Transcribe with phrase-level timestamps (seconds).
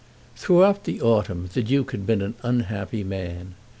[0.35, 3.53] Throughout the autumn the Duke had been an unhappy man.